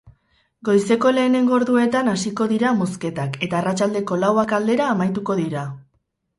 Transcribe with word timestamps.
Goizeko 0.69 1.11
lehenengo 1.17 1.53
orduetan 1.57 2.09
hasiko 2.15 2.49
dira 2.55 2.73
mozketak 2.81 3.39
eta 3.49 3.61
arratsaldeko 3.61 4.21
lauak 4.25 4.59
aldera 4.61 4.93
amaituko 4.99 5.41
dira. 5.45 5.71